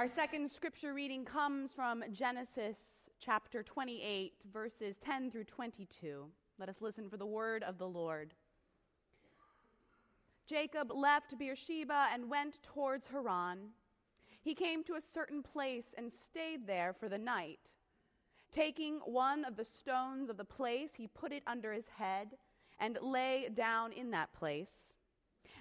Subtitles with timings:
[0.00, 2.78] Our second scripture reading comes from Genesis
[3.22, 6.24] chapter 28, verses 10 through 22.
[6.58, 8.32] Let us listen for the word of the Lord.
[10.46, 13.58] Jacob left Beersheba and went towards Haran.
[14.40, 17.58] He came to a certain place and stayed there for the night.
[18.50, 22.28] Taking one of the stones of the place, he put it under his head
[22.78, 24.94] and lay down in that place.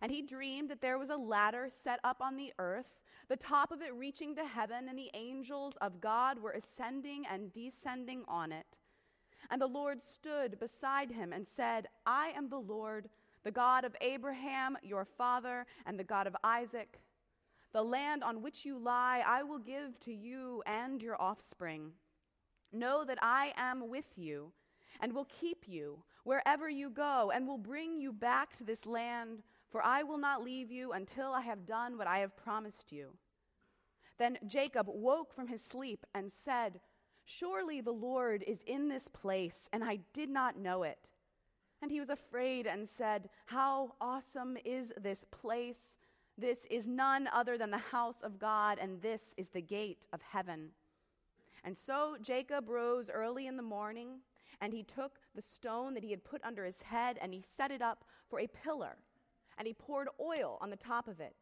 [0.02, 2.86] And he dreamed that there was a ladder set up on the earth,
[3.30, 7.54] the top of it reaching to heaven, and the angels of God were ascending and
[7.54, 8.66] descending on it.
[9.52, 13.08] And the Lord stood beside him and said, I am the Lord,
[13.44, 17.00] the God of Abraham, your father, and the God of Isaac.
[17.72, 21.92] The land on which you lie, I will give to you and your offspring.
[22.74, 24.52] Know that I am with you
[25.02, 29.44] and will keep you wherever you go and will bring you back to this land,
[29.70, 33.14] for I will not leave you until I have done what I have promised you.
[34.18, 36.82] Then Jacob woke from his sleep and said,
[37.26, 40.98] Surely the Lord is in this place, and I did not know it.
[41.82, 45.96] And he was afraid and said, How awesome is this place!
[46.38, 50.22] This is none other than the house of God, and this is the gate of
[50.22, 50.70] heaven.
[51.64, 54.20] And so Jacob rose early in the morning,
[54.62, 57.72] and he took the stone that he had put under his head, and he set
[57.72, 58.98] it up for a pillar,
[59.60, 61.36] and he poured oil on the top of it.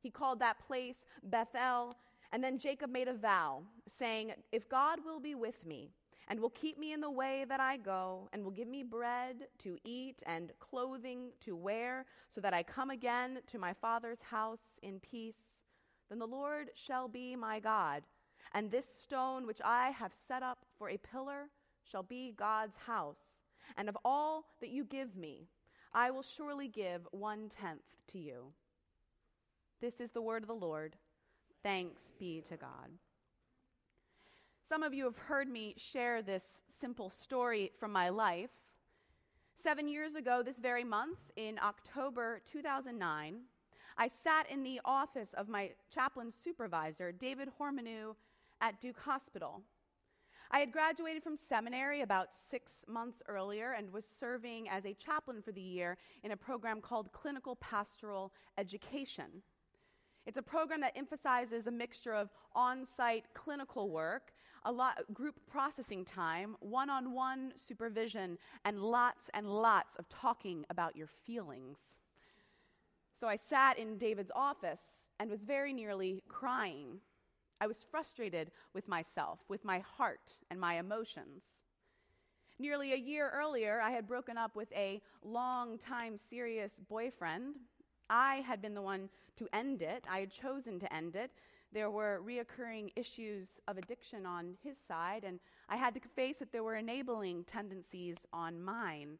[0.00, 1.96] He called that place Bethel,
[2.32, 3.62] and then Jacob made a vow,
[3.98, 5.90] saying, If God will be with me,
[6.28, 9.46] and will keep me in the way that I go, and will give me bread
[9.62, 14.78] to eat and clothing to wear, so that I come again to my father's house
[14.82, 15.36] in peace,
[16.10, 18.02] then the Lord shall be my God,
[18.52, 21.50] and this stone which I have set up for a pillar
[21.90, 23.18] shall be God's house.
[23.76, 25.48] And of all that you give me,
[25.94, 28.46] I will surely give one tenth to you.
[29.80, 30.96] This is the word of the Lord.
[31.62, 32.90] Thanks be to God.
[34.68, 36.42] Some of you have heard me share this
[36.80, 38.50] simple story from my life.
[39.62, 43.36] Seven years ago, this very month, in October 2009,
[43.96, 48.16] I sat in the office of my chaplain supervisor, David Hormanu,
[48.60, 49.62] at Duke Hospital.
[50.54, 55.42] I had graduated from seminary about six months earlier and was serving as a chaplain
[55.42, 59.42] for the year in a program called Clinical Pastoral Education.
[60.26, 64.32] It's a program that emphasizes a mixture of on site clinical work,
[64.64, 70.64] a lot, group processing time, one on one supervision, and lots and lots of talking
[70.70, 71.78] about your feelings.
[73.18, 74.82] So I sat in David's office
[75.18, 77.00] and was very nearly crying.
[77.64, 81.42] I was frustrated with myself, with my heart and my emotions.
[82.58, 87.54] Nearly a year earlier, I had broken up with a long time serious boyfriend
[88.10, 89.08] I had been the one
[89.38, 90.04] to end it.
[90.10, 91.30] I had chosen to end it.
[91.72, 96.52] There were reoccurring issues of addiction on his side, and I had to face that
[96.52, 99.18] there were enabling tendencies on mine.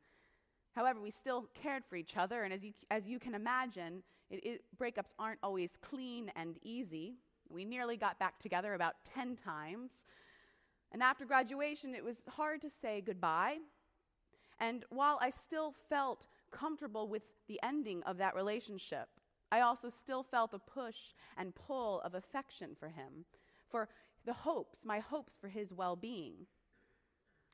[0.72, 4.44] However, we still cared for each other, and as you, as you can imagine, it,
[4.44, 7.14] it, breakups aren't always clean and easy.
[7.48, 9.90] We nearly got back together about 10 times.
[10.92, 13.58] And after graduation, it was hard to say goodbye.
[14.60, 19.08] And while I still felt comfortable with the ending of that relationship.
[19.52, 20.96] I also still felt a push
[21.36, 23.24] and pull of affection for him,
[23.68, 23.88] for
[24.24, 26.46] the hopes, my hopes for his well being.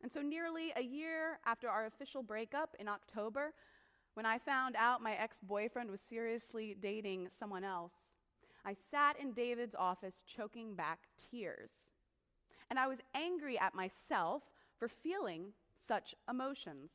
[0.03, 3.53] And so, nearly a year after our official breakup in October,
[4.15, 7.93] when I found out my ex boyfriend was seriously dating someone else,
[8.65, 11.01] I sat in David's office choking back
[11.31, 11.71] tears.
[12.69, 14.43] And I was angry at myself
[14.79, 15.47] for feeling
[15.87, 16.91] such emotions.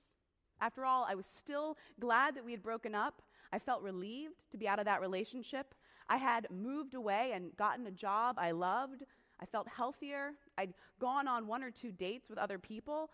[0.62, 3.22] After all, I was still glad that we had broken up.
[3.52, 5.76] I felt relieved to be out of that relationship.
[6.08, 9.04] I had moved away and gotten a job I loved.
[9.42, 10.32] I felt healthier.
[10.58, 13.10] I'd gone on one or two dates with other people.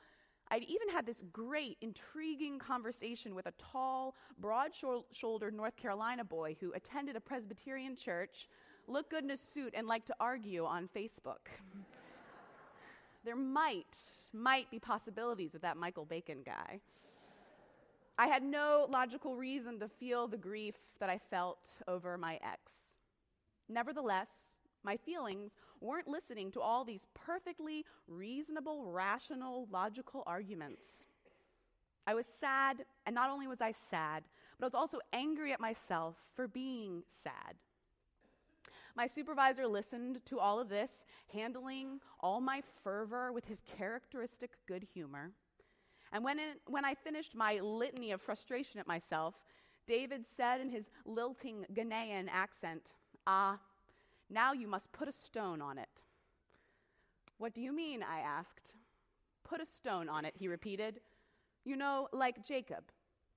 [0.52, 4.72] I'd even had this great, intriguing conversation with a tall, broad
[5.14, 8.50] shouldered North Carolina boy who attended a Presbyterian church,
[8.86, 11.48] looked good in a suit, and liked to argue on Facebook.
[13.24, 13.96] there might,
[14.34, 16.82] might be possibilities with that Michael Bacon guy.
[18.18, 22.74] I had no logical reason to feel the grief that I felt over my ex.
[23.70, 24.28] Nevertheless,
[24.84, 30.84] my feelings weren't listening to all these perfectly reasonable, rational, logical arguments.
[32.08, 34.24] I was sad, and not only was I sad,
[34.60, 37.56] but I was also angry at myself for being sad.
[38.96, 44.86] My supervisor listened to all of this, handling all my fervor with his characteristic good
[44.94, 45.32] humor.
[46.12, 49.36] And when, it, when I finished my litany of frustration at myself,
[49.88, 52.92] David said in his lilting Ghanaian accent,
[53.26, 53.60] Ah,
[54.32, 55.90] Now you must put a stone on it.
[57.38, 58.02] What do you mean?
[58.02, 58.74] I asked.
[59.44, 61.02] Put a stone on it, he repeated.
[61.66, 62.86] You know, like Jacob.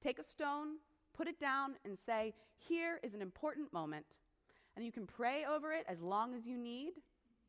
[0.00, 0.76] Take a stone,
[1.12, 4.06] put it down, and say, Here is an important moment.
[4.76, 6.92] And you can pray over it as long as you need,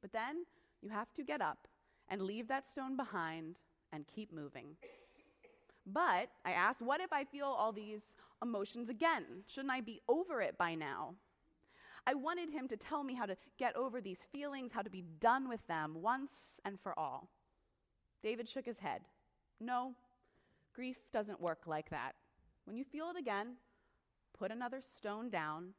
[0.02, 0.46] but then
[0.82, 1.68] you have to get up
[2.10, 3.60] and leave that stone behind
[3.94, 4.76] and keep moving.
[5.86, 8.02] But I asked, What if I feel all these
[8.42, 9.44] emotions again?
[9.46, 11.14] Shouldn't I be over it by now?
[12.08, 15.04] I wanted him to tell me how to get over these feelings, how to be
[15.20, 17.30] done with them once and for all.
[18.22, 19.02] David shook his head.
[19.60, 19.94] No,
[20.74, 22.14] grief doesn't work like that.
[22.66, 23.56] When you feel it again,
[24.38, 25.70] put another stone down,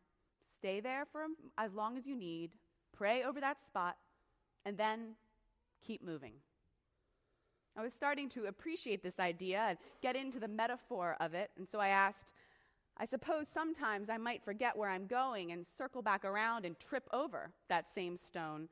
[0.59, 1.27] stay there for
[1.59, 2.53] as long as you need,
[2.97, 3.97] pray over that spot,
[4.65, 5.15] and then
[5.87, 6.33] keep moving.
[7.77, 11.69] I was starting to appreciate this idea and get into the metaphor of it, and
[11.71, 12.33] so I asked,
[12.99, 17.07] I suppose sometimes I might forget where I'm going and circle back around and trip
[17.13, 18.69] over that same stone.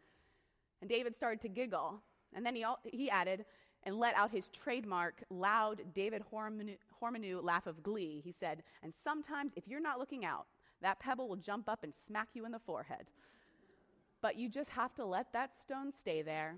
[0.81, 2.01] And David started to giggle.
[2.35, 3.45] And then he, he added,
[3.85, 8.23] and let out his trademark loud David Hormanu laugh of glee.
[8.25, 10.47] He said, And sometimes, if you're not looking out,
[10.81, 13.07] that pebble will jump up and smack you in the forehead.
[14.23, 16.57] But you just have to let that stone stay there,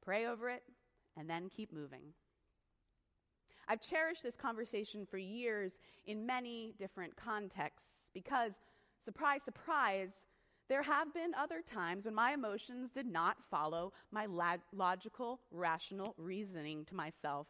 [0.00, 0.62] pray over it,
[1.16, 2.14] and then keep moving.
[3.70, 5.70] I've cherished this conversation for years
[6.04, 8.50] in many different contexts because,
[9.04, 10.08] surprise, surprise,
[10.68, 14.26] there have been other times when my emotions did not follow my
[14.72, 17.46] logical, rational reasoning to myself.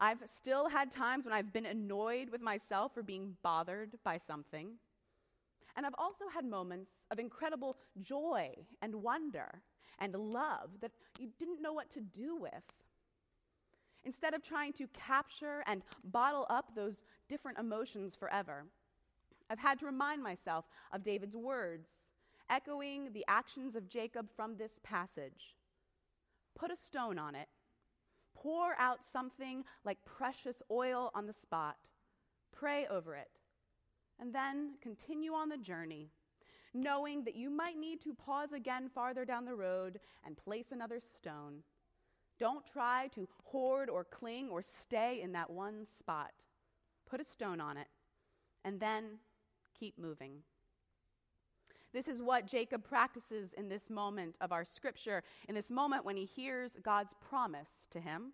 [0.00, 4.72] I've still had times when I've been annoyed with myself for being bothered by something.
[5.76, 8.50] And I've also had moments of incredible joy
[8.82, 9.62] and wonder
[10.00, 10.90] and love that
[11.20, 12.64] you didn't know what to do with.
[14.04, 16.94] Instead of trying to capture and bottle up those
[17.28, 18.64] different emotions forever,
[19.50, 21.88] I've had to remind myself of David's words,
[22.48, 25.56] echoing the actions of Jacob from this passage.
[26.56, 27.48] Put a stone on it,
[28.34, 31.76] pour out something like precious oil on the spot,
[32.52, 33.30] pray over it,
[34.18, 36.08] and then continue on the journey,
[36.72, 41.00] knowing that you might need to pause again farther down the road and place another
[41.16, 41.62] stone
[42.40, 46.32] don't try to hoard or cling or stay in that one spot.
[47.08, 47.86] Put a stone on it
[48.64, 49.18] and then
[49.78, 50.32] keep moving.
[51.92, 56.16] This is what Jacob practices in this moment of our scripture, in this moment when
[56.16, 58.32] he hears God's promise to him.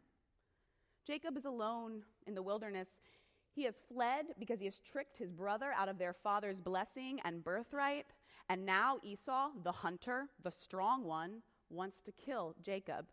[1.06, 2.88] Jacob is alone in the wilderness.
[3.54, 7.42] He has fled because he has tricked his brother out of their father's blessing and
[7.42, 8.06] birthright.
[8.50, 13.06] And now Esau, the hunter, the strong one, wants to kill Jacob.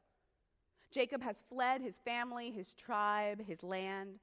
[0.93, 4.19] Jacob has fled his family, his tribe, his land.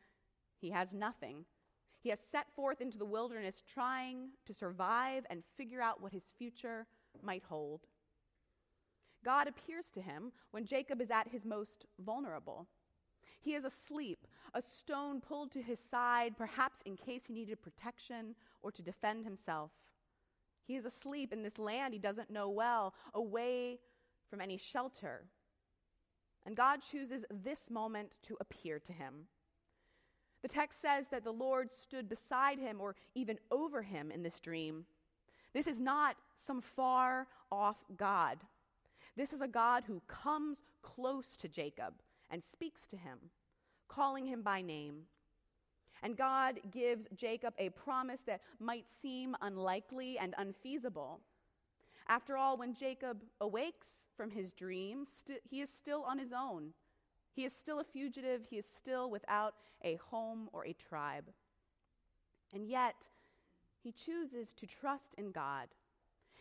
[0.60, 1.44] He has nothing.
[2.00, 6.22] He has set forth into the wilderness trying to survive and figure out what his
[6.38, 6.86] future
[7.22, 7.80] might hold.
[9.24, 12.66] God appears to him when Jacob is at his most vulnerable.
[13.42, 18.34] He is asleep, a stone pulled to his side, perhaps in case he needed protection
[18.62, 19.70] or to defend himself.
[20.66, 23.80] He is asleep in this land he doesn't know well, away
[24.30, 25.24] from any shelter
[26.46, 29.26] and God chooses this moment to appear to him.
[30.42, 34.40] The text says that the Lord stood beside him or even over him in this
[34.40, 34.86] dream.
[35.52, 36.16] This is not
[36.46, 38.38] some far off God.
[39.16, 41.94] This is a God who comes close to Jacob
[42.30, 43.18] and speaks to him,
[43.88, 45.02] calling him by name.
[46.02, 51.20] And God gives Jacob a promise that might seem unlikely and unfeasible.
[52.08, 56.72] After all, when Jacob awakes from his dream, st- he is still on his own.
[57.32, 58.42] He is still a fugitive.
[58.48, 61.30] He is still without a home or a tribe.
[62.52, 63.06] And yet,
[63.82, 65.68] he chooses to trust in God.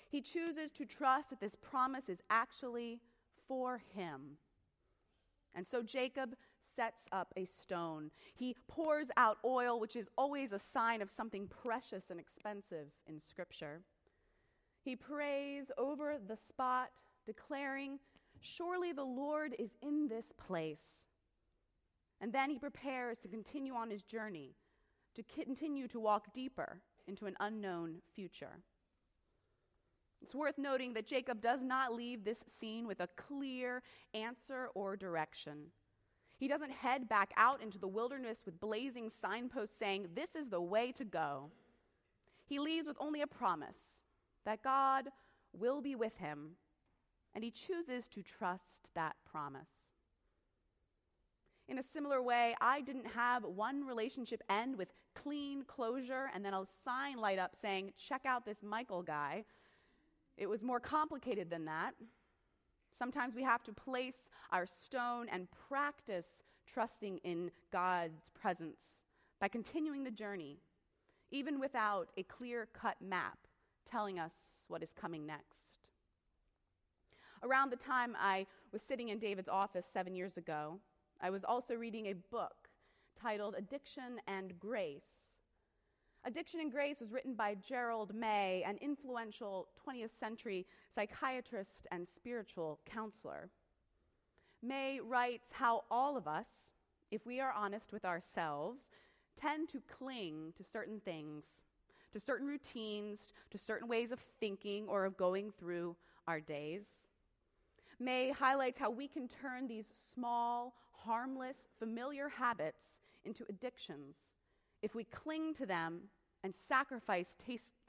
[0.09, 2.99] He chooses to trust that this promise is actually
[3.47, 4.37] for him.
[5.53, 6.35] And so Jacob
[6.75, 8.11] sets up a stone.
[8.35, 13.21] He pours out oil, which is always a sign of something precious and expensive in
[13.21, 13.81] Scripture.
[14.89, 16.89] He prays over the spot
[17.27, 17.99] declaring,
[18.41, 21.03] Surely the Lord is in this place.
[22.21, 24.55] And then he prepares to continue on his journey,
[25.13, 28.63] to continue to walk deeper into an unknown future.
[30.23, 33.83] It's worth noting that Jacob does not leave this scene with a clear
[34.15, 35.65] answer or direction.
[36.39, 40.59] He doesn't head back out into the wilderness with blazing signposts saying, This is the
[40.61, 41.51] way to go.
[42.47, 43.77] He leaves with only a promise
[44.49, 45.09] that God
[45.53, 46.55] will be with him
[47.35, 49.69] and he chooses to trust that promise.
[51.67, 56.55] In a similar way, I didn't have one relationship end with clean closure and then
[56.55, 59.45] a sign light up saying, check out this Michael guy.
[60.35, 61.91] It was more complicated than that.
[62.97, 66.25] Sometimes we have to place our stone and practice
[66.65, 68.97] trusting in God's presence
[69.39, 70.57] by continuing the journey,
[71.29, 73.37] even without a clear cut map
[73.89, 74.31] telling us
[74.67, 75.59] what is coming next.
[77.43, 80.79] Around the time I was sitting in David's office seven years ago,
[81.21, 82.69] I was also reading a book
[83.21, 85.19] titled Addiction and Grace.
[86.25, 92.79] Addiction and Grace was written by Gerald May, an influential 20th century psychiatrist and spiritual
[92.85, 93.49] counselor.
[94.61, 96.47] May writes how all of us,
[97.11, 98.79] if we are honest with ourselves,
[99.39, 101.45] tend to cling to certain things,
[102.13, 103.19] to certain routines,
[103.51, 105.95] to certain ways of thinking or of going through
[106.27, 106.83] our days.
[107.99, 112.81] May highlights how we can turn these small, harmless, familiar habits
[113.25, 114.15] into addictions
[114.81, 116.01] if we cling to them
[116.43, 117.35] and sacrifice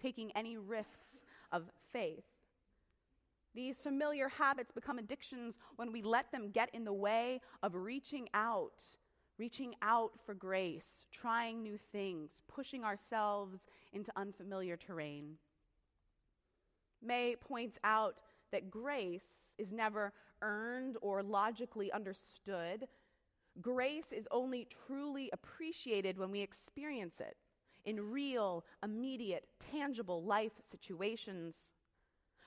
[0.00, 1.20] taking any risks
[1.52, 2.24] of faith.
[3.54, 8.28] These familiar habits become addictions when we let them get in the way of reaching
[8.34, 8.82] out,
[9.38, 13.58] reaching out for grace, trying new things, pushing ourselves
[13.92, 15.36] into unfamiliar terrain.
[17.02, 18.16] May points out
[18.52, 22.86] that grace is never earned or logically understood.
[23.60, 27.36] Grace is only truly appreciated when we experience it
[27.84, 31.54] in real, immediate, tangible life situations.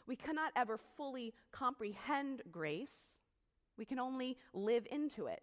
[0.07, 3.15] We cannot ever fully comprehend grace,
[3.77, 5.41] we can only live into it.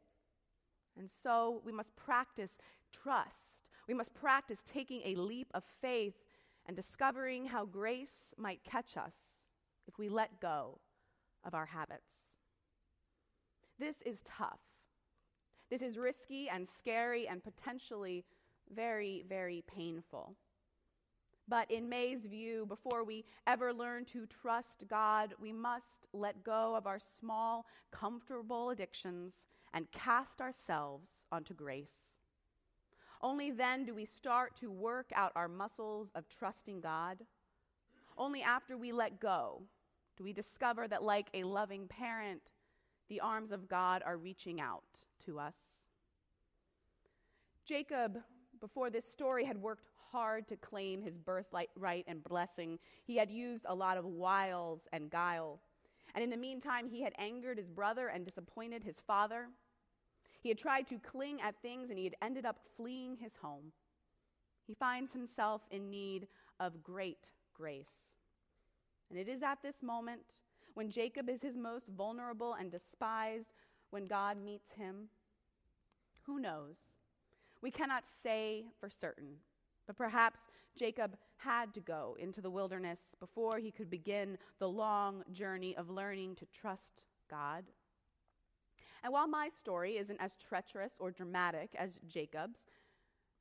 [0.97, 2.59] And so we must practice
[2.93, 3.60] trust.
[3.91, 6.15] We must practice taking a leap of faith
[6.67, 9.15] and discovering how grace might catch us
[9.89, 10.79] if we let go
[11.43, 12.07] of our habits.
[13.81, 14.61] This is tough.
[15.71, 18.25] This is risky and scary and potentially
[18.73, 20.37] very, very painful.
[21.49, 26.77] But in May's view, before we ever learn to trust God, we must let go
[26.77, 29.33] of our small, comfortable addictions
[29.75, 32.10] and cast ourselves onto grace.
[33.21, 37.19] Only then do we start to work out our muscles of trusting God.
[38.17, 39.63] Only after we let go
[40.17, 42.43] do we discover that, like a loving parent,
[43.09, 44.85] the arms of God are reaching out
[45.25, 45.55] to us.
[47.65, 48.19] Jacob
[48.61, 52.79] before this story, had worked hard to claim his birthright and blessing.
[53.05, 55.61] He had used a lot of wiles and guile.
[56.15, 59.47] And in the meantime, he had angered his brother and disappointed his father.
[60.43, 63.73] He had tried to cling at things and he had ended up fleeing his home.
[64.67, 66.29] He finds himself in need
[66.59, 68.09] of great grace.
[69.11, 70.21] And it is at this moment,
[70.75, 73.53] when Jacob is his most vulnerable and despised,
[73.91, 75.09] when God meets him.
[76.23, 76.77] Who knows?
[77.61, 79.35] We cannot say for certain,
[79.87, 80.39] but perhaps
[80.79, 85.91] Jacob had to go into the wilderness before he could begin the long journey of
[85.91, 87.65] learning to trust God.
[89.03, 92.59] And while my story isn't as treacherous or dramatic as Jacob's,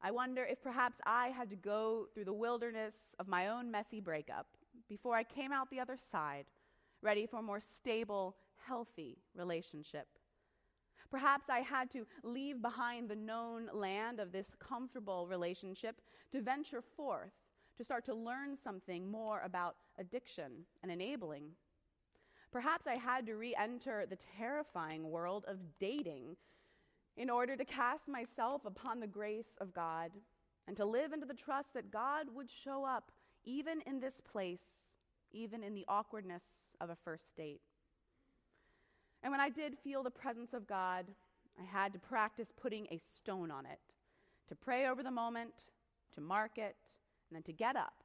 [0.01, 3.99] I wonder if perhaps I had to go through the wilderness of my own messy
[3.99, 4.47] breakup
[4.87, 6.45] before I came out the other side,
[7.01, 8.35] ready for a more stable,
[8.65, 10.07] healthy relationship
[11.09, 16.01] Perhaps I had to leave behind the known land of this comfortable relationship
[16.31, 17.31] to venture forth,
[17.77, 21.49] to start to learn something more about addiction and enabling.
[22.51, 26.35] Perhaps I had to re enter the terrifying world of dating
[27.15, 30.11] in order to cast myself upon the grace of God
[30.67, 33.11] and to live into the trust that God would show up
[33.43, 34.89] even in this place,
[35.31, 36.43] even in the awkwardness
[36.81, 37.61] of a first date.
[39.21, 41.05] And when I did feel the presence of God,
[41.59, 43.79] I had to practice putting a stone on it,
[44.47, 45.53] to pray over the moment,
[46.15, 46.75] to mark it,
[47.29, 48.03] and then to get up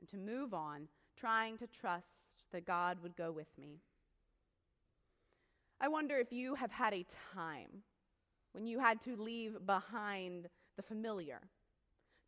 [0.00, 3.80] and to move on, trying to trust that God would go with me.
[5.80, 7.82] I wonder if you have had a time
[8.52, 11.40] when you had to leave behind the familiar,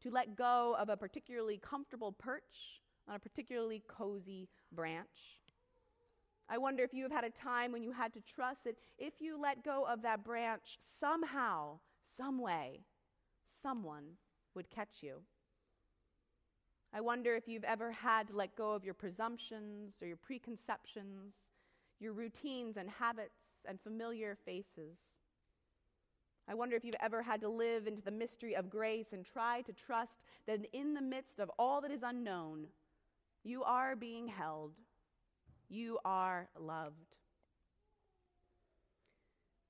[0.03, 5.41] to let go of a particularly comfortable perch on a particularly cozy branch
[6.53, 9.21] I wonder if you have had a time when you had to trust that if
[9.21, 11.79] you let go of that branch, somehow,
[12.17, 12.81] some way,
[13.63, 14.17] someone
[14.57, 15.23] would catch you.
[16.93, 21.35] I wonder if you've ever had to let go of your presumptions or your preconceptions,
[22.01, 24.99] your routines and habits and familiar faces.
[26.49, 29.63] I wonder if you've ever had to live into the mystery of grace and try
[29.63, 32.67] to trust that in the midst of all that is unknown,
[33.45, 34.73] you are being held
[35.71, 37.17] you are loved.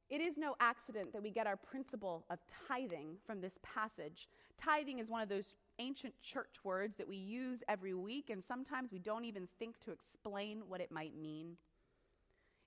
[0.08, 4.28] It is no accident that we get our principle of tithing from this passage.
[4.60, 8.92] Tithing is one of those ancient church words that we use every week, and sometimes
[8.92, 11.56] we don't even think to explain what it might mean.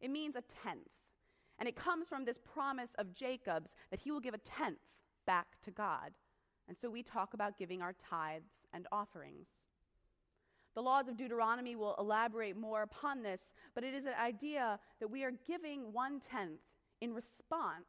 [0.02, 0.90] It means a tenth,
[1.60, 4.80] and it comes from this promise of Jacob's that he will give a tenth
[5.26, 6.12] back to God.
[6.68, 9.48] And so we talk about giving our tithes and offerings.
[10.76, 13.42] The laws of Deuteronomy will elaborate more upon this,
[13.76, 16.62] but it is an idea that we are giving one tenth
[17.00, 17.86] in response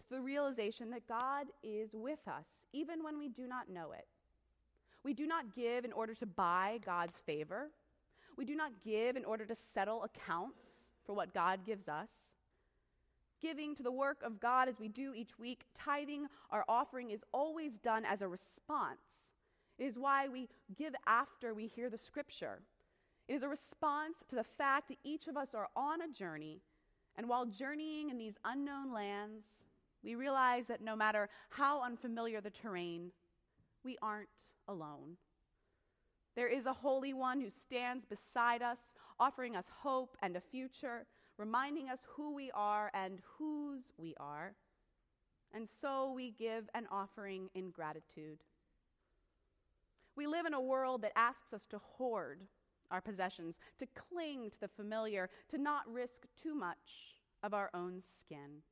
[0.00, 4.06] to the realization that God is with us, even when we do not know it.
[5.04, 7.70] We do not give in order to buy God's favor.
[8.36, 10.60] We do not give in order to settle accounts
[11.04, 12.08] for what God gives us.
[13.40, 17.24] Giving to the work of God as we do each week, tithing our offering is
[17.32, 19.00] always done as a response.
[19.78, 22.60] It is why we give after we hear the scripture.
[23.28, 26.60] It is a response to the fact that each of us are on a journey,
[27.16, 29.44] and while journeying in these unknown lands,
[30.02, 33.10] we realize that no matter how unfamiliar the terrain,
[33.84, 34.28] we aren't
[34.70, 35.16] alone.
[36.36, 38.78] There is a Holy One who stands beside us,
[39.18, 44.54] offering us hope and a future, reminding us who we are and whose we are.
[45.52, 48.38] And so we give an offering in gratitude.
[50.16, 52.40] We live in a world that asks us to hoard
[52.90, 58.02] our possessions, to cling to the familiar, to not risk too much of our own
[58.18, 58.62] skin.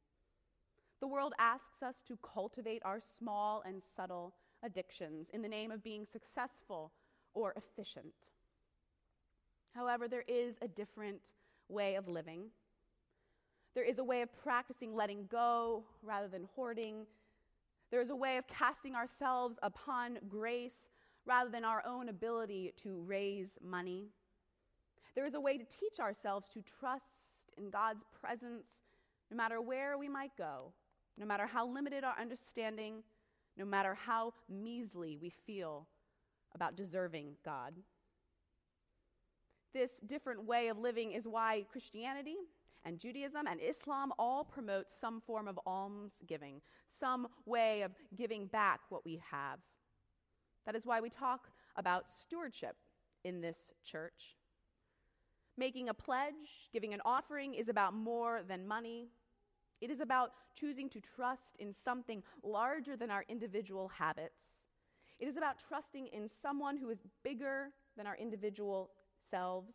[1.00, 5.82] The world asks us to cultivate our small and subtle addictions in the name of
[5.82, 6.92] being successful
[7.34, 8.14] or efficient.
[9.74, 11.18] However, there is a different
[11.68, 12.44] way of living.
[13.74, 17.06] There is a way of practicing letting go rather than hoarding.
[17.90, 20.88] There is a way of casting ourselves upon grace
[21.26, 24.08] rather than our own ability to raise money.
[25.14, 27.04] There is a way to teach ourselves to trust
[27.56, 28.64] in God's presence
[29.30, 30.72] no matter where we might go,
[31.18, 33.02] no matter how limited our understanding,
[33.58, 35.88] no matter how measly we feel
[36.54, 37.74] about deserving God.
[39.74, 42.36] This different way of living is why Christianity
[42.84, 46.60] and Judaism and Islam all promote some form of almsgiving,
[46.98, 49.58] some way of giving back what we have.
[50.64, 52.76] That is why we talk about stewardship
[53.24, 54.36] in this church.
[55.56, 59.08] Making a pledge, giving an offering is about more than money.
[59.80, 64.40] It is about choosing to trust in something larger than our individual habits.
[65.20, 68.90] It is about trusting in someone who is bigger than our individual
[69.30, 69.72] selves.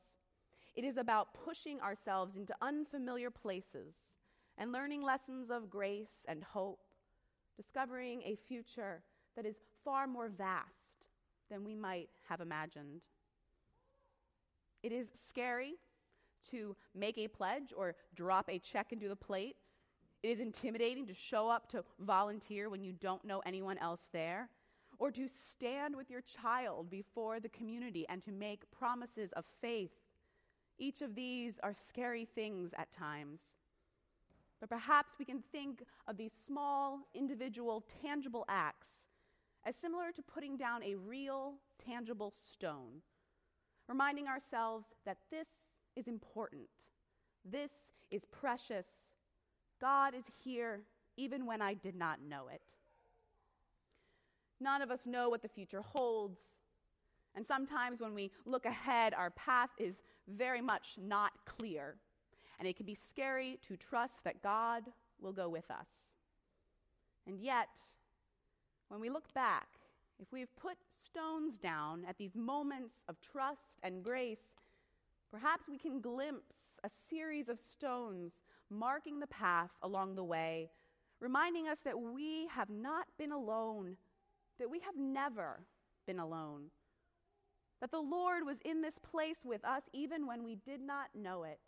[0.75, 3.93] It is about pushing ourselves into unfamiliar places
[4.57, 6.79] and learning lessons of grace and hope,
[7.57, 9.01] discovering a future
[9.35, 10.69] that is far more vast
[11.49, 13.01] than we might have imagined.
[14.81, 15.75] It is scary
[16.51, 19.55] to make a pledge or drop a check into the plate
[20.23, 24.49] it is intimidating to show up to volunteer when you don't know anyone else there,
[24.97, 29.91] or to stand with your child before the community and to make promises of faith.
[30.79, 33.39] Each of these are scary things at times.
[34.61, 38.87] But perhaps we can think of these small, individual, tangible acts
[39.65, 41.55] as similar to putting down a real,
[41.85, 43.01] tangible stone,
[43.89, 45.47] reminding ourselves that this
[45.97, 46.69] is important,
[47.43, 47.71] this
[48.09, 48.85] is precious,
[49.83, 50.79] God is here
[51.17, 52.61] even when I did not know it.
[54.61, 56.39] None of us know what the future holds.
[57.35, 61.95] And sometimes when we look ahead, our path is very much not clear.
[62.59, 64.83] And it can be scary to trust that God
[65.19, 65.87] will go with us.
[67.27, 67.67] And yet,
[68.87, 69.67] when we look back,
[70.17, 74.37] if we've put stones down at these moments of trust and grace,
[75.29, 76.53] perhaps we can glimpse
[76.85, 78.31] a series of stones
[78.73, 80.69] marking the path along the way,
[81.19, 83.97] reminding us that we have not been alone,
[84.59, 85.61] that we have never
[86.05, 86.65] been alone,
[87.81, 91.43] that the Lord was in this place with us even when we did not know
[91.43, 91.59] it.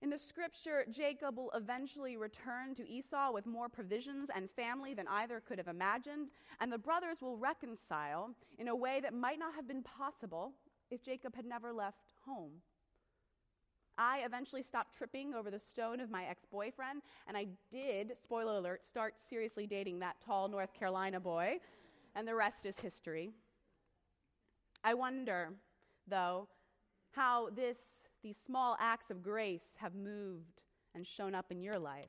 [0.00, 5.08] In the scripture, Jacob will eventually return to Esau with more provisions and family than
[5.08, 6.28] either could have imagined,
[6.60, 10.52] and the brothers will reconcile in a way that might not have been possible
[10.90, 12.52] if Jacob had never left home.
[13.98, 18.58] I eventually stopped tripping over the stone of my ex boyfriend, and I did, spoiler
[18.58, 21.58] alert, start seriously dating that tall North Carolina boy,
[22.14, 23.32] and the rest is history.
[24.84, 25.50] I wonder,
[26.06, 26.46] though,
[27.10, 27.78] how this,
[28.22, 30.60] these small acts of grace have moved
[30.94, 32.08] and shown up in your life.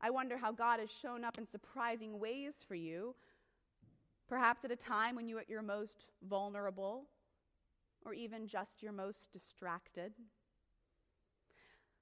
[0.00, 3.14] I wonder how God has shown up in surprising ways for you,
[4.26, 7.04] perhaps at a time when you are at your most vulnerable
[8.04, 10.12] or even just your most distracted.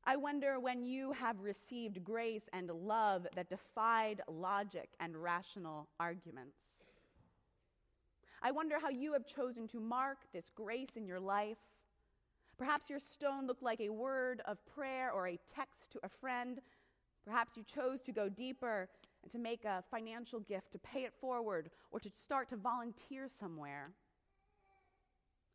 [0.05, 6.57] I wonder when you have received grace and love that defied logic and rational arguments.
[8.43, 11.59] I wonder how you have chosen to mark this grace in your life.
[12.57, 16.61] Perhaps your stone looked like a word of prayer or a text to a friend.
[17.27, 18.89] Perhaps you chose to go deeper
[19.23, 23.29] and to make a financial gift, to pay it forward, or to start to volunteer
[23.39, 23.91] somewhere.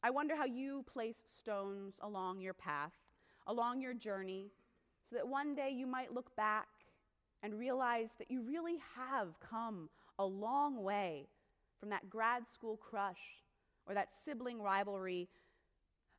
[0.06, 2.91] I wonder how you place stones along your path
[3.48, 4.52] along your journey
[5.10, 6.68] so that one day you might look back
[7.41, 9.89] and realize that you really have come
[10.20, 11.28] a long way
[11.80, 13.41] from that grad school crush
[13.88, 15.28] or that sibling rivalry,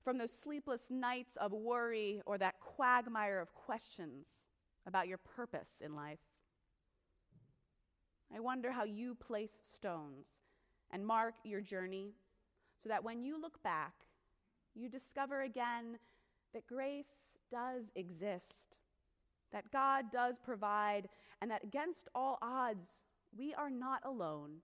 [0.02, 4.26] from those sleepless nights of worry or that quagmire of questions
[4.84, 6.18] about your purpose in life.
[8.34, 10.26] I wonder how you place stones
[10.90, 12.14] and mark your journey
[12.86, 13.94] so that when you look back,
[14.76, 15.98] you discover again
[16.54, 17.10] that grace
[17.50, 18.54] does exist,
[19.52, 21.08] that God does provide,
[21.42, 22.86] and that against all odds,
[23.36, 24.58] we are not alone.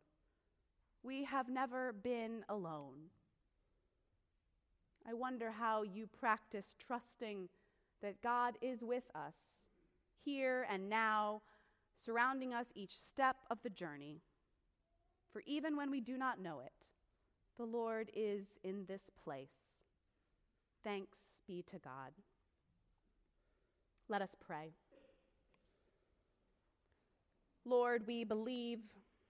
[1.03, 3.11] We have never been alone.
[5.09, 7.49] I wonder how you practice trusting
[8.03, 9.35] that God is with us,
[10.25, 11.43] here and now,
[12.07, 14.21] surrounding us each step of the journey.
[15.33, 16.73] For even when we do not know it,
[17.59, 19.49] the Lord is in this place.
[20.85, 22.13] Thanks be to God.
[24.09, 24.73] Let us pray.
[27.65, 28.81] Lord, we believe,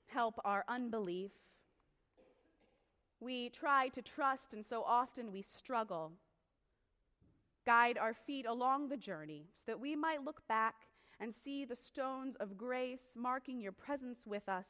[0.07, 1.31] help our unbelief.
[3.21, 6.13] We try to trust, and so often we struggle.
[7.67, 10.75] Guide our feet along the journey so that we might look back
[11.21, 14.67] and see the stones of grace marking your presence with us,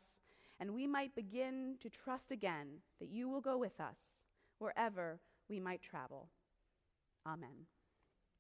[0.62, 2.68] and we might begin to trust again
[3.01, 3.96] that you will go with us
[4.61, 6.29] wherever we might travel.
[7.27, 7.66] Amen.